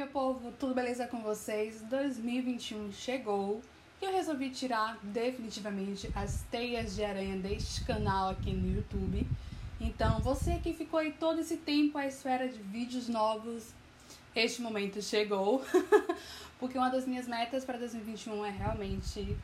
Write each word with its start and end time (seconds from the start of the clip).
meu 0.00 0.06
povo, 0.06 0.50
tudo 0.52 0.72
beleza 0.72 1.06
com 1.06 1.20
vocês? 1.20 1.82
2021 1.82 2.90
chegou 2.90 3.60
e 4.00 4.06
eu 4.06 4.10
resolvi 4.10 4.48
tirar 4.48 4.98
definitivamente 5.02 6.10
as 6.14 6.42
teias 6.50 6.94
de 6.96 7.04
aranha 7.04 7.36
deste 7.36 7.84
canal 7.84 8.30
aqui 8.30 8.50
no 8.50 8.76
YouTube. 8.76 9.28
Então, 9.78 10.18
você 10.20 10.56
que 10.56 10.72
ficou 10.72 11.00
aí 11.00 11.12
todo 11.12 11.40
esse 11.40 11.58
tempo 11.58 11.98
à 11.98 12.06
espera 12.06 12.48
de 12.48 12.58
vídeos 12.62 13.10
novos, 13.10 13.74
este 14.34 14.62
momento 14.62 15.02
chegou. 15.02 15.62
Porque 16.58 16.78
uma 16.78 16.88
das 16.88 17.06
minhas 17.06 17.28
metas 17.28 17.62
para 17.62 17.76
2021 17.76 18.42
é 18.46 18.50
realmente 18.50 19.36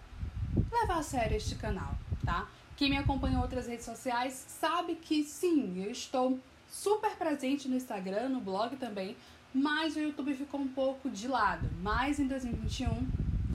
levar 0.72 1.00
a 1.00 1.02
sério 1.02 1.36
este 1.36 1.56
canal, 1.56 1.94
tá? 2.24 2.48
Quem 2.78 2.88
me 2.88 2.96
acompanha 2.96 3.36
em 3.36 3.42
outras 3.42 3.66
redes 3.66 3.84
sociais 3.84 4.46
sabe 4.48 4.94
que 4.94 5.22
sim, 5.22 5.84
eu 5.84 5.90
estou 5.90 6.40
super 6.66 7.14
presente 7.16 7.68
no 7.68 7.76
Instagram, 7.76 8.30
no 8.30 8.40
blog 8.40 8.74
também, 8.76 9.16
mas 9.54 9.96
o 9.96 10.00
YouTube 10.00 10.34
ficou 10.34 10.60
um 10.60 10.68
pouco 10.68 11.08
de 11.10 11.28
lado. 11.28 11.68
Mas 11.82 12.18
em 12.18 12.26
2021 12.26 13.06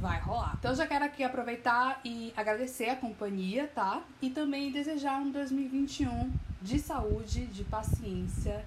vai 0.02 0.20
rolar. 0.20 0.56
Então 0.60 0.74
já 0.74 0.88
quero 0.88 1.06
aqui 1.06 1.24
aproveitar 1.24 2.02
e 2.04 2.34
agradecer 2.36 2.90
a 2.90 2.96
companhia, 2.96 3.70
tá? 3.74 4.02
E 4.22 4.30
também 4.30 4.72
desejar 4.72 5.20
um 5.20 5.30
2021 5.30 6.32
de 6.62 6.80
saúde, 6.80 7.46
de 7.46 7.64
paciência, 7.64 8.66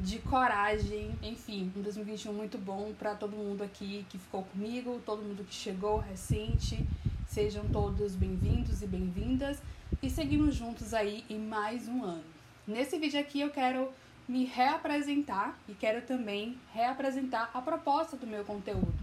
de 0.00 0.18
coragem, 0.18 1.10
enfim, 1.22 1.72
um 1.74 1.82
2021 1.82 2.32
muito 2.32 2.58
bom 2.58 2.92
para 2.98 3.14
todo 3.14 3.36
mundo 3.36 3.64
aqui 3.64 4.06
que 4.10 4.18
ficou 4.18 4.42
comigo, 4.44 5.00
todo 5.04 5.22
mundo 5.22 5.44
que 5.44 5.54
chegou 5.54 5.98
recente. 5.98 6.86
Sejam 7.26 7.64
todos 7.68 8.14
bem-vindos 8.14 8.82
e 8.82 8.86
bem-vindas 8.86 9.60
e 10.02 10.08
seguimos 10.08 10.54
juntos 10.54 10.94
aí 10.94 11.24
em 11.28 11.38
mais 11.38 11.88
um 11.88 12.04
ano. 12.04 12.24
Nesse 12.66 12.98
vídeo 12.98 13.18
aqui 13.18 13.40
eu 13.40 13.50
quero 13.50 13.90
me 14.28 14.44
reapresentar 14.44 15.58
e 15.66 15.74
quero 15.74 16.02
também 16.02 16.58
reapresentar 16.72 17.50
a 17.54 17.62
proposta 17.62 18.16
do 18.16 18.26
meu 18.26 18.44
conteúdo, 18.44 18.94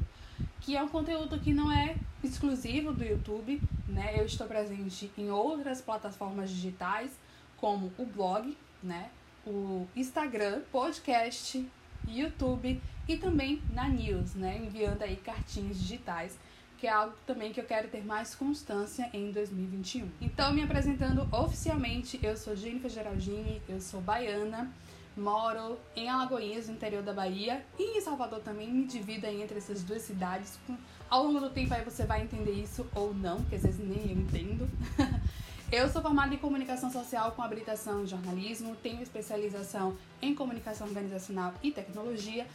que 0.61 0.77
é 0.77 0.83
um 0.83 0.87
conteúdo 0.87 1.39
que 1.39 1.53
não 1.53 1.71
é 1.71 1.95
exclusivo 2.23 2.93
do 2.93 3.03
YouTube, 3.03 3.61
né? 3.87 4.13
Eu 4.19 4.25
estou 4.25 4.45
presente 4.47 5.11
em 5.17 5.31
outras 5.31 5.81
plataformas 5.81 6.49
digitais, 6.49 7.11
como 7.57 7.91
o 7.97 8.05
blog, 8.05 8.55
né? 8.83 9.09
O 9.45 9.87
Instagram, 9.95 10.61
podcast, 10.71 11.67
YouTube 12.07 12.81
e 13.07 13.17
também 13.17 13.61
na 13.73 13.87
News, 13.87 14.35
né? 14.35 14.57
Enviando 14.57 15.01
aí 15.01 15.15
cartinhas 15.15 15.79
digitais 15.79 16.37
que 16.77 16.87
é 16.87 16.91
algo 16.91 17.15
também 17.25 17.51
que 17.53 17.59
eu 17.59 17.65
quero 17.65 17.87
ter 17.87 18.03
mais 18.03 18.35
constância 18.35 19.09
em 19.13 19.31
2021. 19.31 20.07
Então, 20.21 20.53
me 20.53 20.61
apresentando 20.61 21.27
oficialmente, 21.33 22.19
eu 22.21 22.35
sou 22.35 22.55
Jennifer 22.55 22.89
Geraldini, 22.89 23.61
eu 23.67 23.79
sou 23.79 24.01
baiana, 24.01 24.71
moro 25.15 25.77
em 25.95 26.09
Alagoinhas, 26.09 26.67
no 26.67 26.73
interior 26.73 27.03
da 27.03 27.13
Bahia, 27.13 27.65
e 27.77 27.97
em 27.97 28.01
Salvador 28.01 28.39
também, 28.39 28.71
me 28.71 28.85
divido 28.85 29.25
entre 29.25 29.57
essas 29.57 29.83
duas 29.83 30.01
cidades. 30.01 30.59
Ao 31.09 31.23
longo 31.23 31.39
do 31.39 31.49
tempo 31.49 31.73
aí 31.73 31.83
você 31.83 32.05
vai 32.05 32.23
entender 32.23 32.51
isso 32.51 32.85
ou 32.95 33.13
não, 33.13 33.37
porque 33.37 33.55
às 33.55 33.63
vezes 33.63 33.79
nem 33.79 34.11
eu 34.11 34.17
entendo. 34.17 34.69
Eu 35.71 35.89
sou 35.89 35.99
formada 35.99 36.33
em 36.33 36.37
comunicação 36.37 36.91
social 36.91 37.31
com 37.31 37.41
habilitação 37.41 38.03
em 38.03 38.07
jornalismo, 38.07 38.75
tenho 38.75 39.01
especialização 39.01 39.97
em 40.21 40.35
comunicação 40.35 40.85
organizacional 40.85 41.55
e 41.63 41.71
tecnologia 41.71 42.45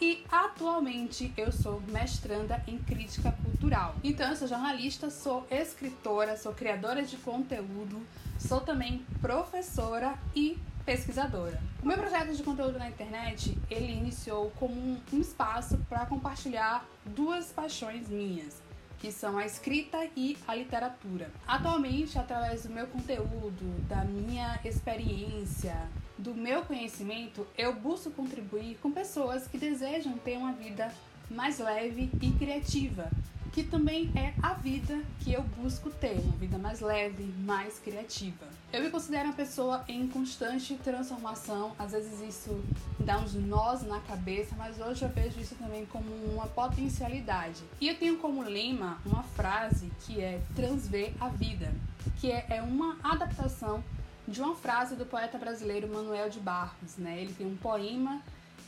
e 0.00 0.24
atualmente 0.30 1.32
eu 1.36 1.52
sou 1.52 1.82
mestranda 1.88 2.62
em 2.66 2.78
crítica 2.78 3.32
cultural. 3.42 3.94
Então 4.02 4.30
eu 4.30 4.36
sou 4.36 4.48
jornalista, 4.48 5.10
sou 5.10 5.46
escritora, 5.50 6.36
sou 6.36 6.54
criadora 6.54 7.02
de 7.02 7.16
conteúdo, 7.18 8.00
sou 8.38 8.60
também 8.60 9.04
professora 9.20 10.14
e 10.34 10.56
pesquisadora. 10.90 11.62
O 11.80 11.86
meu 11.86 11.96
projeto 11.96 12.34
de 12.34 12.42
conteúdo 12.42 12.76
na 12.76 12.88
internet, 12.88 13.56
ele 13.70 13.92
iniciou 13.92 14.50
como 14.58 14.74
um, 14.74 15.00
um 15.12 15.20
espaço 15.20 15.78
para 15.88 16.04
compartilhar 16.04 16.84
duas 17.06 17.52
paixões 17.52 18.08
minhas, 18.08 18.60
que 18.98 19.12
são 19.12 19.38
a 19.38 19.46
escrita 19.46 19.98
e 20.16 20.36
a 20.48 20.54
literatura. 20.56 21.30
Atualmente, 21.46 22.18
através 22.18 22.64
do 22.64 22.70
meu 22.70 22.88
conteúdo, 22.88 23.88
da 23.88 24.04
minha 24.04 24.58
experiência, 24.64 25.76
do 26.18 26.34
meu 26.34 26.62
conhecimento, 26.62 27.46
eu 27.56 27.72
busco 27.72 28.10
contribuir 28.10 28.76
com 28.82 28.90
pessoas 28.90 29.46
que 29.46 29.58
desejam 29.58 30.18
ter 30.18 30.38
uma 30.38 30.52
vida 30.52 30.92
mais 31.30 31.60
leve 31.60 32.10
e 32.20 32.32
criativa, 32.32 33.08
que 33.52 33.62
também 33.62 34.10
é 34.14 34.32
a 34.42 34.54
vida 34.54 35.00
que 35.20 35.32
eu 35.32 35.42
busco 35.42 35.90
ter, 35.90 36.18
uma 36.20 36.36
vida 36.36 36.56
mais 36.58 36.80
leve, 36.80 37.24
mais 37.38 37.78
criativa. 37.78 38.46
Eu 38.72 38.82
me 38.82 38.90
considero 38.90 39.26
uma 39.26 39.34
pessoa 39.34 39.84
em 39.88 40.06
constante 40.06 40.76
transformação, 40.76 41.72
às 41.78 41.92
vezes 41.92 42.20
isso 42.20 42.62
dá 43.00 43.18
uns 43.18 43.34
nós 43.34 43.82
na 43.82 43.98
cabeça, 44.00 44.54
mas 44.56 44.78
hoje 44.80 45.04
eu 45.04 45.08
vejo 45.08 45.40
isso 45.40 45.56
também 45.56 45.84
como 45.86 46.08
uma 46.32 46.46
potencialidade. 46.46 47.62
E 47.80 47.88
eu 47.88 47.98
tenho 47.98 48.18
como 48.18 48.42
lema 48.42 48.98
uma 49.04 49.24
frase 49.24 49.90
que 50.00 50.20
é 50.20 50.40
transver 50.54 51.12
a 51.20 51.28
vida, 51.28 51.72
que 52.20 52.30
é, 52.30 52.46
é 52.50 52.62
uma 52.62 52.96
adaptação 53.02 53.82
de 54.28 54.40
uma 54.40 54.54
frase 54.54 54.94
do 54.94 55.04
poeta 55.04 55.36
brasileiro 55.36 55.92
Manuel 55.92 56.30
de 56.30 56.38
Barros, 56.38 56.96
né? 56.96 57.20
Ele 57.20 57.32
tem 57.32 57.46
um 57.46 57.56
poema 57.56 58.22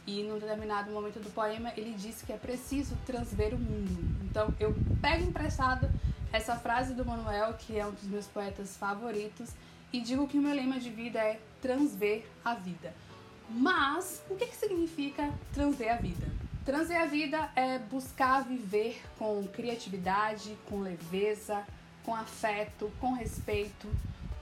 e 0.06 0.22
num 0.22 0.38
determinado 0.38 0.90
momento 0.90 1.20
do 1.20 1.30
poema 1.30 1.72
ele 1.76 1.94
diz 1.94 2.22
que 2.22 2.32
é 2.32 2.36
preciso 2.36 2.96
transver 3.06 3.54
o 3.54 3.58
mundo. 3.58 4.16
Então 4.24 4.52
eu 4.58 4.74
pego 5.00 5.24
emprestado 5.24 5.88
essa 6.32 6.56
frase 6.56 6.94
do 6.94 7.04
Manuel, 7.04 7.54
que 7.54 7.78
é 7.78 7.86
um 7.86 7.92
dos 7.92 8.04
meus 8.04 8.26
poetas 8.26 8.76
favoritos, 8.76 9.50
e 9.92 10.00
digo 10.00 10.26
que 10.26 10.38
o 10.38 10.40
meu 10.40 10.54
lema 10.54 10.80
de 10.80 10.90
vida 10.90 11.18
é 11.18 11.38
transver 11.60 12.24
a 12.44 12.54
vida. 12.54 12.94
Mas 13.50 14.22
o 14.30 14.34
que, 14.34 14.46
que 14.46 14.56
significa 14.56 15.30
transver 15.52 15.92
a 15.92 15.96
vida? 15.96 16.26
Transver 16.64 17.00
a 17.00 17.06
vida 17.06 17.50
é 17.54 17.78
buscar 17.78 18.44
viver 18.44 19.02
com 19.18 19.46
criatividade, 19.48 20.56
com 20.68 20.80
leveza, 20.80 21.66
com 22.04 22.14
afeto, 22.14 22.90
com 22.98 23.12
respeito 23.12 23.88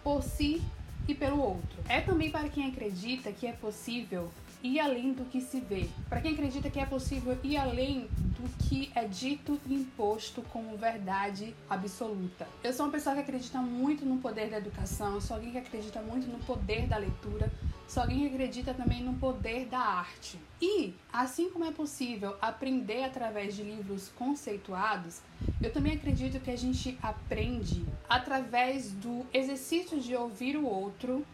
por 0.04 0.22
si 0.22 0.62
e 1.09 1.15
pelo 1.15 1.41
outro. 1.41 1.82
É 1.88 2.00
também 2.00 2.31
para 2.31 2.49
quem 2.49 2.69
acredita 2.69 3.32
que 3.32 3.47
é 3.47 3.53
possível 3.53 4.31
ir 4.62 4.81
além 4.81 5.12
do 5.12 5.25
que 5.25 5.41
se 5.41 5.60
vê. 5.60 5.88
Para 6.09 6.21
quem 6.21 6.32
acredita 6.32 6.71
que 6.71 6.78
é 6.78 6.87
possível 6.87 7.37
ir 7.43 7.56
além 7.56 8.09
do 8.41 8.48
que 8.65 8.91
é 8.94 9.04
dito 9.06 9.60
e 9.66 9.75
imposto 9.75 10.43
como 10.53 10.76
verdade 10.76 11.54
absoluta. 11.69 12.47
Eu 12.62 12.72
sou 12.72 12.87
uma 12.87 12.93
pessoa 12.93 13.15
que 13.15 13.20
acredita 13.20 13.59
muito 13.59 14.04
no 14.04 14.19
poder 14.19 14.50
da 14.50 14.59
educação, 14.59 15.20
sou 15.20 15.37
alguém 15.37 15.53
que 15.53 15.59
acredita 15.59 16.00
muito 16.00 16.26
no 16.26 16.38
poder 16.41 16.87
da 16.87 16.97
leitura, 16.97 17.50
sou 17.88 18.03
alguém 18.03 18.20
que 18.20 18.34
acredita 18.34 18.72
também 18.72 19.03
no 19.03 19.15
poder 19.15 19.66
da 19.66 19.81
arte. 19.81 20.38
E, 20.60 20.94
assim 21.12 21.50
como 21.50 21.65
é 21.65 21.72
possível 21.72 22.37
aprender 22.41 23.04
através 23.04 23.54
de 23.54 23.62
livros 23.62 24.09
conceituados, 24.16 25.20
eu 25.60 25.72
também 25.72 25.94
acredito 25.94 26.41
que 26.41 26.50
a 26.50 26.56
gente 26.56 26.97
aprende 27.03 27.84
através 28.09 28.93
do 28.93 29.26
exercício 29.32 30.00
de 30.00 30.15
ouvir 30.15 30.56
o 30.56 30.66
outro 30.66 31.25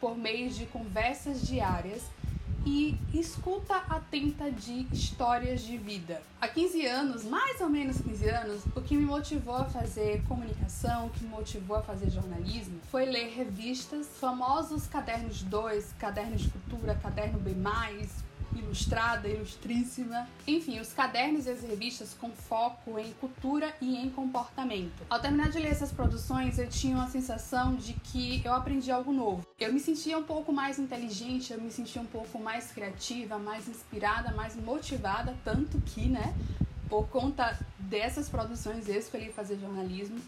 por 0.00 0.16
meio 0.16 0.50
de 0.50 0.66
conversas 0.66 1.46
diárias 1.46 2.02
e 2.66 2.98
escuta 3.12 3.76
atenta 3.76 4.50
de 4.50 4.86
histórias 4.92 5.60
de 5.60 5.76
vida. 5.76 6.22
Há 6.40 6.48
15 6.48 6.86
anos, 6.86 7.24
mais 7.24 7.60
ou 7.60 7.68
menos 7.68 8.00
15 8.00 8.28
anos, 8.28 8.62
o 8.74 8.80
que 8.80 8.96
me 8.96 9.04
motivou 9.04 9.56
a 9.56 9.64
fazer 9.64 10.22
comunicação, 10.24 11.06
o 11.06 11.10
que 11.10 11.24
me 11.24 11.30
motivou 11.30 11.76
a 11.76 11.82
fazer 11.82 12.10
jornalismo, 12.10 12.78
foi 12.90 13.04
ler 13.06 13.34
revistas, 13.34 14.06
famosos 14.18 14.86
cadernos 14.86 15.42
2, 15.42 15.94
caderno 15.98 16.36
de 16.36 16.48
cultura, 16.48 16.94
caderno 16.94 17.38
B+, 17.38 17.54
ilustrada, 18.54 19.28
ilustríssima. 19.28 20.28
Enfim, 20.46 20.80
os 20.80 20.92
cadernos 20.92 21.46
e 21.46 21.50
as 21.50 21.62
revistas 21.62 22.14
com 22.14 22.30
foco 22.30 22.98
em 22.98 23.12
cultura 23.14 23.74
e 23.80 23.96
em 23.96 24.10
comportamento. 24.10 25.04
Ao 25.08 25.20
terminar 25.20 25.50
de 25.50 25.58
ler 25.58 25.70
essas 25.70 25.92
produções, 25.92 26.58
eu 26.58 26.68
tinha 26.68 26.96
uma 26.96 27.08
sensação 27.08 27.74
de 27.74 27.92
que 27.94 28.42
eu 28.44 28.52
aprendi 28.52 28.90
algo 28.90 29.12
novo. 29.12 29.46
Eu 29.58 29.72
me 29.72 29.80
sentia 29.80 30.18
um 30.18 30.24
pouco 30.24 30.52
mais 30.52 30.78
inteligente, 30.78 31.52
eu 31.52 31.60
me 31.60 31.70
sentia 31.70 32.00
um 32.00 32.06
pouco 32.06 32.38
mais 32.38 32.70
criativa, 32.70 33.38
mais 33.38 33.68
inspirada, 33.68 34.32
mais 34.32 34.56
motivada, 34.56 35.36
tanto 35.44 35.80
que, 35.80 36.08
né, 36.08 36.34
por 36.88 37.08
conta 37.08 37.58
dessas 37.78 38.28
produções 38.28 38.88
eu 38.88 38.98
escolhi 38.98 39.32
fazer 39.32 39.58
jornalismo. 39.58 40.20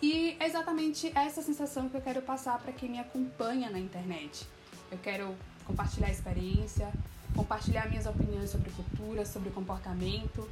E 0.00 0.36
é 0.40 0.46
exatamente 0.46 1.12
essa 1.14 1.42
sensação 1.42 1.88
que 1.88 1.96
eu 1.96 2.00
quero 2.00 2.20
passar 2.22 2.58
para 2.58 2.72
quem 2.72 2.90
me 2.90 2.98
acompanha 2.98 3.70
na 3.70 3.78
internet. 3.78 4.46
Eu 4.90 4.98
quero 4.98 5.34
compartilhar 5.64 6.10
experiência, 6.10 6.92
compartilhar 7.34 7.88
minhas 7.88 8.06
opiniões 8.06 8.50
sobre 8.50 8.70
cultura, 8.70 9.24
sobre 9.24 9.50
comportamento 9.50 10.48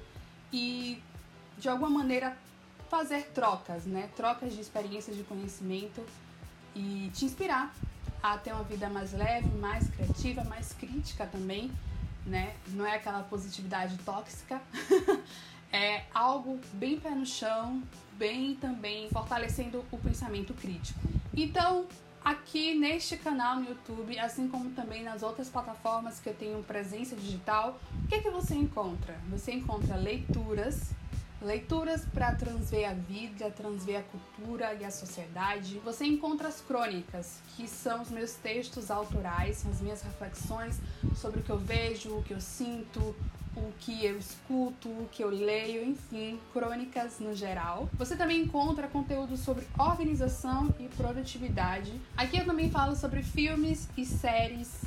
e 0.53 1.03
de 1.59 1.69
alguma 1.69 1.91
maneira 1.91 2.37
fazer 2.88 3.31
trocas, 3.32 3.85
né? 3.85 4.09
Trocas 4.17 4.53
de 4.53 4.61
experiências, 4.61 5.17
de 5.17 5.23
conhecimento 5.23 6.05
e 6.75 7.11
te 7.15 7.25
inspirar 7.25 7.73
a 8.23 8.37
ter 8.37 8.53
uma 8.53 8.65
vida 8.65 8.88
mais 8.88 9.12
leve, 9.12 9.49
mais 9.59 9.88
criativa, 9.88 10.44
mais 10.44 10.73
crítica 10.73 11.27
também, 11.27 11.71
né? 12.27 12.55
Não 12.69 12.85
é 12.85 12.97
aquela 12.97 13.23
positividade 13.23 13.97
tóxica. 13.99 14.61
é 15.73 16.05
algo 16.12 16.59
bem 16.73 16.99
pé 16.99 17.11
no 17.11 17.25
chão, 17.25 17.83
bem 18.19 18.55
também 18.56 19.09
fortalecendo 19.11 19.85
o 19.91 19.99
pensamento 19.99 20.53
crítico. 20.55 21.00
Então, 21.35 21.87
aqui 22.25 22.75
neste 22.75 23.17
canal 23.17 23.57
no 23.57 23.69
YouTube, 23.69 24.19
assim 24.19 24.49
como 24.49 24.71
também 24.71 25.03
nas 25.03 25.23
outras 25.23 25.49
plataformas 25.49 26.21
que 26.21 26.29
eu 26.29 26.35
tenho 26.35 26.63
presença 26.63 27.17
digital, 27.17 27.81
o 28.05 28.09
que, 28.09 28.17
é 28.17 28.21
que 28.21 28.31
você 28.31 28.55
encontra? 28.55 29.19
Você 29.31 29.53
encontra 29.53 29.97
leituras, 29.97 30.91
leituras 31.41 32.05
para 32.05 32.35
transver 32.35 32.89
a 32.89 32.93
vida, 32.93 33.51
transver 33.51 34.01
a 34.01 34.03
cultura 34.03 34.75
e 34.75 34.85
a 34.85 34.91
sociedade. 34.91 35.79
Você 35.85 36.05
encontra 36.05 36.49
as 36.49 36.61
crônicas, 36.61 37.41
que 37.57 37.67
são 37.67 38.03
os 38.03 38.11
meus 38.11 38.35
textos 38.35 38.91
autorais, 38.91 39.67
as 39.67 39.81
minhas 39.81 40.03
reflexões 40.03 40.79
sobre 41.17 41.41
o 41.41 41.43
que 41.43 41.51
eu 41.51 41.59
vejo, 41.59 42.17
o 42.17 42.23
que 42.23 42.35
eu 42.35 42.41
sinto, 42.41 43.15
o 43.56 43.73
que 43.81 44.05
eu 44.05 44.19
escuto, 44.19 44.88
o 44.88 45.08
que 45.11 45.23
eu 45.23 45.29
leio, 45.29 45.85
enfim, 45.85 46.38
crônicas 46.52 47.19
no 47.19 47.35
geral. 47.35 47.88
Você 47.94 48.17
também 48.17 48.43
encontra 48.43 48.87
conteúdo 48.88 49.37
sobre 49.37 49.67
organização 49.79 50.73
e 50.79 50.88
produtividade. 50.88 51.93
Aqui 52.17 52.38
eu 52.38 52.44
também 52.44 52.70
falo 52.70 52.94
sobre 52.94 53.23
filmes 53.23 53.88
e 53.97 54.05
séries 54.05 54.82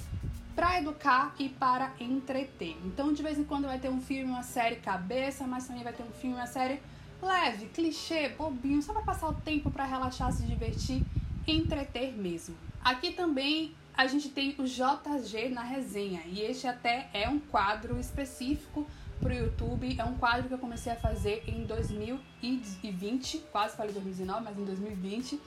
para 0.56 0.80
educar 0.80 1.36
e 1.40 1.50
para 1.50 1.92
entreter. 2.00 2.78
Então, 2.86 3.12
de 3.12 3.24
vez 3.24 3.38
em 3.38 3.44
quando 3.44 3.66
vai 3.66 3.80
ter 3.80 3.90
um 3.90 4.00
filme, 4.00 4.32
uma 4.32 4.44
série 4.44 4.76
cabeça, 4.78 5.46
mas 5.48 5.68
também 5.68 5.84
vai 5.84 5.94
ter 5.94 6.04
um 6.04 6.12
filme, 6.12 6.36
uma 6.36 6.48
série 6.48 6.80
leve, 7.22 7.68
clichê, 7.68 8.30
bobinho, 8.30 8.82
só 8.82 8.94
para 8.94 9.02
passar 9.02 9.30
o 9.30 9.34
tempo 9.34 9.72
para 9.72 9.86
relaxar, 9.86 10.32
se 10.32 10.44
divertir, 10.44 11.04
entreter 11.48 12.14
mesmo. 12.14 12.56
Aqui 12.84 13.12
também 13.12 13.74
a 13.96 14.08
gente 14.08 14.30
tem 14.30 14.56
o 14.58 14.64
JG 14.64 15.50
na 15.50 15.62
resenha. 15.62 16.22
E 16.26 16.42
este 16.42 16.68
até 16.68 17.10
é 17.14 17.30
um 17.30 17.40
quadro 17.40 18.00
específico 18.00 18.88
para 19.20 19.32
o 19.32 19.36
YouTube. 19.36 19.96
É 20.00 20.04
um 20.04 20.16
quadro 20.16 20.48
que 20.48 20.54
eu 20.54 20.58
comecei 20.58 20.92
a 20.92 20.96
fazer 20.96 21.44
em 21.48 21.64
2020, 21.64 23.38
quase 23.52 23.78
falei 23.78 23.94
2019, 23.94 24.44
mas 24.44 24.58
em 24.58 24.66
2020, 24.66 25.40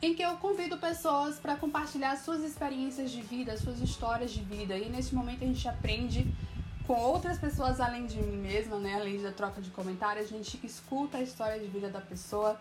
em 0.00 0.14
que 0.14 0.22
eu 0.22 0.36
convido 0.36 0.78
pessoas 0.78 1.38
para 1.38 1.56
compartilhar 1.56 2.16
suas 2.16 2.42
experiências 2.42 3.10
de 3.10 3.20
vida, 3.20 3.56
suas 3.56 3.80
histórias 3.80 4.30
de 4.30 4.40
vida. 4.42 4.76
E 4.76 4.88
nesse 4.88 5.14
momento 5.14 5.42
a 5.42 5.46
gente 5.46 5.68
aprende 5.68 6.32
com 6.86 6.94
outras 6.94 7.36
pessoas 7.36 7.80
além 7.80 8.06
de 8.06 8.16
mim 8.16 8.36
mesma, 8.36 8.78
né? 8.78 8.94
Além 8.94 9.20
da 9.20 9.32
troca 9.32 9.60
de 9.60 9.70
comentários, 9.70 10.26
a 10.26 10.28
gente 10.28 10.58
escuta 10.64 11.18
a 11.18 11.22
história 11.22 11.58
de 11.58 11.66
vida 11.66 11.88
da 11.90 12.00
pessoa 12.00 12.58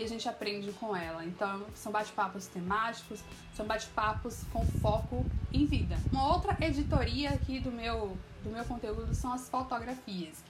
e 0.00 0.04
a 0.04 0.08
gente 0.08 0.28
aprende 0.28 0.72
com 0.72 0.96
ela. 0.96 1.24
Então, 1.24 1.64
são 1.74 1.92
bate-papos 1.92 2.46
temáticos, 2.46 3.22
são 3.54 3.66
bate-papos 3.66 4.44
com 4.52 4.64
foco 4.64 5.24
em 5.52 5.66
vida. 5.66 5.98
Uma 6.10 6.32
outra 6.32 6.56
editoria 6.60 7.30
aqui 7.30 7.60
do 7.60 7.70
meu, 7.70 8.16
do 8.42 8.50
meu 8.50 8.64
conteúdo 8.64 9.14
são 9.14 9.32
as 9.32 9.48
fotografias. 9.48 10.42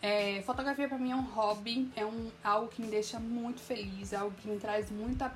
É, 0.00 0.42
fotografia 0.46 0.88
para 0.88 0.98
mim 0.98 1.10
é 1.10 1.16
um 1.16 1.24
hobby, 1.24 1.90
é 1.94 2.04
um, 2.04 2.30
algo 2.42 2.68
que 2.68 2.80
me 2.80 2.88
deixa 2.88 3.18
muito 3.18 3.60
feliz, 3.60 4.12
é 4.12 4.16
algo 4.16 4.34
que 4.36 4.48
me 4.48 4.58
traz 4.58 4.90
muita 4.90 5.32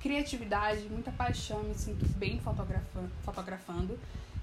criatividade, 0.00 0.88
muita 0.88 1.12
paixão, 1.12 1.62
me 1.62 1.74
sinto 1.74 2.06
bem 2.16 2.40
fotografando. 2.40 3.10
fotografando. 3.22 3.98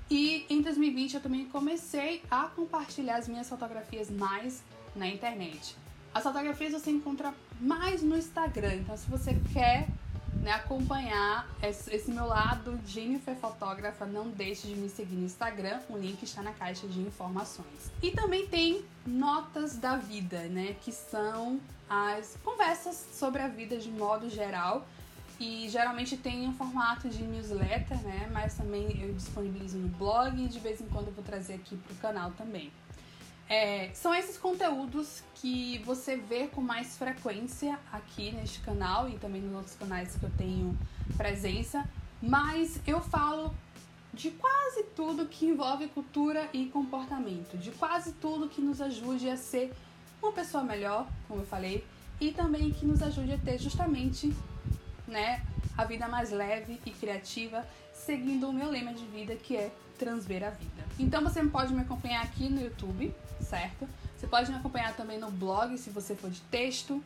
E 0.10 0.46
em 0.50 0.62
2020 0.62 1.16
eu 1.16 1.22
também 1.22 1.46
comecei 1.50 2.24
a 2.32 2.44
compartilhar 2.44 3.18
as 3.18 3.28
minhas 3.28 3.50
fotografias 3.50 4.10
mais 4.10 4.64
na 4.96 5.08
internet. 5.08 5.76
As 6.14 6.24
fotografias 6.24 6.74
você 6.74 6.92
encontra 6.92 7.34
mais 7.60 8.02
no 8.02 8.18
Instagram. 8.18 8.76
Então, 8.76 8.98
se 8.98 9.10
você 9.10 9.38
quer 9.54 9.88
né, 10.42 10.52
acompanhar 10.52 11.48
esse, 11.62 11.94
esse, 11.94 12.12
meu 12.12 12.26
lado 12.26 12.80
Jennifer 12.86 13.36
Fotógrafa, 13.36 14.06
não 14.06 14.30
deixe 14.30 14.68
de 14.68 14.76
me 14.76 14.90
seguir 14.90 15.16
no 15.16 15.26
Instagram. 15.26 15.80
O 15.90 15.98
link 15.98 16.24
está 16.24 16.42
na 16.42 16.52
caixa 16.54 16.88
de 16.88 17.00
informações. 17.02 17.92
E 18.02 18.12
também 18.12 18.48
tem 18.48 18.84
notas 19.06 19.78
da 19.78 19.98
vida, 19.98 20.44
né? 20.44 20.76
Que 20.82 20.92
são 20.92 21.60
as 21.90 22.38
conversas 22.44 23.08
sobre 23.14 23.42
a 23.42 23.48
vida 23.48 23.78
de 23.78 23.90
modo 23.90 24.30
geral. 24.30 24.88
E 25.40 25.70
geralmente 25.70 26.18
tem 26.18 26.48
um 26.48 26.54
formato 26.54 27.10
de 27.10 27.22
newsletter, 27.24 28.02
né? 28.04 28.28
Mas 28.32 28.56
também 28.56 29.00
eu 29.02 29.14
disponibilizo 29.14 29.78
no 29.78 29.88
blog 29.90 30.44
e 30.44 30.48
de 30.48 30.60
vez 30.60 30.82
em 30.82 30.88
quando 30.88 31.08
eu 31.08 31.14
vou 31.14 31.24
trazer 31.24 31.54
aqui 31.56 31.78
pro 31.78 31.96
canal 31.96 32.32
também. 32.32 32.72
É, 33.50 33.90
são 33.94 34.14
esses 34.14 34.38
conteúdos 34.38 35.24
que 35.36 35.78
você 35.80 36.18
vê 36.18 36.48
com 36.48 36.62
mais 36.62 36.98
frequência 36.98 37.80
aqui 37.92 38.32
neste 38.32 38.60
canal 38.60 39.08
e 39.08 39.18
também 39.18 39.42
nos 39.42 39.56
outros 39.56 39.76
canais 39.76 40.16
que 40.16 40.24
eu 40.24 40.32
tenho 40.38 40.78
presença, 41.16 41.88
mas 42.22 42.82
eu 42.86 43.00
falo 43.00 43.54
de 44.14 44.32
quase 44.32 44.84
tudo 44.96 45.28
que 45.28 45.46
envolve 45.46 45.88
cultura 45.88 46.50
e 46.52 46.66
comportamento, 46.66 47.58
de 47.58 47.72
quase 47.72 48.14
tudo 48.14 48.50
que 48.50 48.60
nos 48.60 48.82
ajude 48.82 49.30
a 49.30 49.38
ser 49.38 49.74
uma 50.22 50.32
pessoa 50.32 50.64
melhor, 50.64 51.08
como 51.28 51.42
eu 51.42 51.46
falei, 51.46 51.86
e 52.20 52.32
também 52.32 52.72
que 52.72 52.86
nos 52.86 53.02
ajude 53.02 53.34
a 53.34 53.38
ter 53.38 53.60
justamente, 53.60 54.36
né, 55.08 55.42
a 55.78 55.86
vida 55.86 56.08
mais 56.08 56.32
leve 56.32 56.82
e 56.86 56.92
criativa, 56.92 57.66
seguindo 57.94 58.50
o 58.50 58.54
meu 58.54 58.70
lema 58.70 58.94
de 58.94 59.06
vida 59.06 59.36
que 59.36 59.56
é 59.56 59.72
transver 59.98 60.44
a 60.44 60.50
vida. 60.50 60.84
Então 61.00 61.22
você 61.22 61.44
pode 61.46 61.74
me 61.74 61.82
acompanhar 61.82 62.24
aqui 62.24 62.50
no 62.50 62.60
YouTube, 62.62 63.14
certo? 63.42 63.88
Você 64.18 64.28
pode 64.28 64.50
me 64.52 64.58
acompanhar 64.58 64.96
também 64.96 65.20
no 65.20 65.30
blog, 65.30 65.78
se 65.78 65.90
você 65.90 66.16
for 66.16 66.30
de 66.30 66.42
texto. 66.42 67.04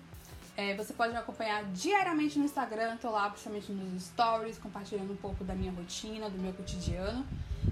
É, 0.57 0.75
você 0.75 0.93
pode 0.93 1.13
me 1.13 1.19
acompanhar 1.19 1.63
diariamente 1.65 2.37
no 2.37 2.45
Instagram, 2.45 2.97
tô 2.97 3.09
lá 3.09 3.29
principalmente 3.29 3.71
nos 3.71 4.03
stories, 4.03 4.57
compartilhando 4.57 5.13
um 5.13 5.17
pouco 5.17 5.43
da 5.43 5.53
minha 5.53 5.71
rotina, 5.71 6.29
do 6.29 6.37
meu 6.37 6.53
cotidiano. 6.53 7.25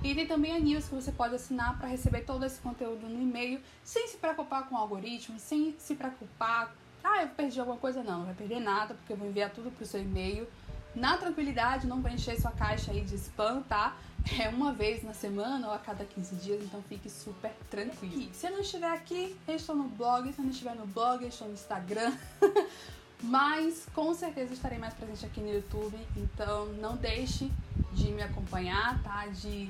E 0.03 0.15
tem 0.15 0.25
também 0.25 0.55
a 0.55 0.59
news 0.59 0.87
que 0.87 0.95
você 0.95 1.11
pode 1.11 1.35
assinar 1.35 1.77
para 1.77 1.87
receber 1.87 2.21
todo 2.21 2.45
esse 2.45 2.59
conteúdo 2.61 3.07
no 3.07 3.21
e-mail, 3.21 3.59
sem 3.83 4.07
se 4.07 4.17
preocupar 4.17 4.67
com 4.67 4.75
o 4.75 4.77
algoritmo, 4.77 5.39
sem 5.39 5.75
se 5.77 5.95
preocupar, 5.95 6.73
ah, 7.03 7.23
eu 7.23 7.29
perdi 7.29 7.59
alguma 7.59 7.77
coisa, 7.77 8.03
não, 8.03 8.19
não 8.19 8.25
vai 8.25 8.35
perder 8.35 8.59
nada, 8.59 8.93
porque 8.93 9.13
eu 9.13 9.17
vou 9.17 9.27
enviar 9.27 9.49
tudo 9.49 9.71
pro 9.71 9.85
seu 9.85 10.01
e-mail. 10.01 10.47
Na 10.95 11.17
tranquilidade, 11.17 11.87
não 11.87 12.01
vai 12.01 12.13
encher 12.13 12.39
sua 12.39 12.51
caixa 12.51 12.91
aí 12.91 13.01
de 13.01 13.15
spam, 13.15 13.61
tá? 13.61 13.95
é 14.39 14.49
uma 14.49 14.73
vez 14.73 15.03
na 15.03 15.13
semana 15.13 15.67
ou 15.67 15.73
a 15.73 15.79
cada 15.79 16.03
15 16.05 16.35
dias, 16.35 16.63
então 16.63 16.81
fique 16.83 17.09
super 17.09 17.51
tranquilo. 17.69 18.21
E 18.21 18.29
se 18.33 18.47
eu 18.47 18.51
não 18.51 18.59
estiver 18.59 18.91
aqui, 18.91 19.35
eu 19.47 19.55
estou 19.55 19.75
no 19.75 19.85
blog, 19.85 20.31
se 20.31 20.39
eu 20.39 20.43
não 20.43 20.51
estiver 20.51 20.75
no 20.75 20.85
blog, 20.85 21.23
eu 21.23 21.29
estou 21.29 21.47
no 21.47 21.53
Instagram. 21.53 22.13
Mas 23.21 23.85
com 23.93 24.13
certeza 24.13 24.53
estarei 24.53 24.77
mais 24.77 24.93
presente 24.93 25.25
aqui 25.25 25.41
no 25.41 25.53
YouTube, 25.53 25.97
então 26.15 26.67
não 26.73 26.95
deixe 26.95 27.51
de 27.93 28.11
me 28.11 28.21
acompanhar, 28.21 29.01
tá? 29.03 29.27
De, 29.27 29.69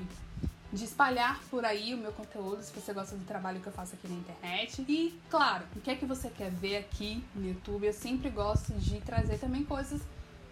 de 0.72 0.84
espalhar 0.84 1.40
por 1.50 1.64
aí 1.64 1.92
o 1.92 1.96
meu 1.96 2.12
conteúdo, 2.12 2.62
se 2.62 2.72
você 2.72 2.92
gosta 2.92 3.16
do 3.16 3.24
trabalho 3.24 3.60
que 3.60 3.66
eu 3.66 3.72
faço 3.72 3.94
aqui 3.94 4.06
na 4.06 4.14
internet. 4.14 4.84
E, 4.88 5.18
claro, 5.28 5.64
o 5.74 5.80
que 5.80 5.90
é 5.90 5.96
que 5.96 6.06
você 6.06 6.30
quer 6.30 6.50
ver 6.50 6.76
aqui 6.76 7.24
no 7.34 7.48
YouTube? 7.48 7.86
Eu 7.86 7.92
sempre 7.92 8.30
gosto 8.30 8.72
de 8.74 9.00
trazer 9.00 9.38
também 9.38 9.64
coisas 9.64 10.00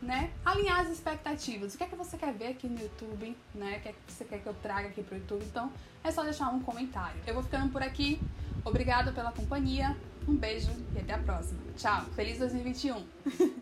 né, 0.01 0.31
alinhar 0.45 0.81
as 0.81 0.91
expectativas. 0.91 1.75
O 1.75 1.79
que 1.79 1.85
é 1.85 1.87
que 1.87 1.97
você 1.97 2.17
quer 2.17 2.33
ver 2.33 2.49
aqui 2.49 2.69
no 2.69 2.81
YouTube, 2.81 3.37
né? 3.55 3.79
O 3.79 3.81
que 3.81 3.89
é 3.89 3.93
que 3.93 4.13
você 4.13 4.25
quer 4.25 4.39
que 4.39 4.47
eu 4.47 4.55
traga 4.55 4.89
aqui 4.89 5.03
pro 5.03 5.17
YouTube? 5.17 5.45
Então, 5.45 5.73
é 6.05 6.11
só 6.11 6.23
deixar 6.23 6.49
um 6.51 6.61
comentário. 6.61 7.21
Eu 7.27 7.35
vou 7.35 7.43
ficando 7.43 7.71
por 7.71 7.83
aqui. 7.83 8.21
Obrigada 8.65 9.13
pela 9.13 9.33
companhia. 9.33 9.97
Um 10.27 10.37
beijo 10.37 10.71
e 10.95 10.99
até 10.99 11.15
a 11.15 11.19
próxima. 11.19 11.61
Tchau. 11.77 12.05
Feliz 12.15 12.39
2021. 12.39 13.05